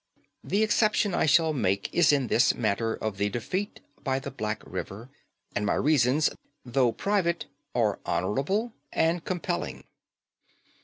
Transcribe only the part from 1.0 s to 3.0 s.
I shall make is in this matter